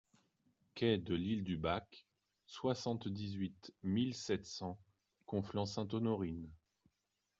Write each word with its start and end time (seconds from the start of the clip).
Quai 0.73 0.97
de 0.97 1.13
l'Île 1.13 1.43
du 1.43 1.57
Bac, 1.57 2.07
soixante-dix-huit 2.47 3.71
mille 3.83 4.15
sept 4.15 4.47
cents 4.47 4.79
Conflans-Sainte-Honorine 5.27 6.49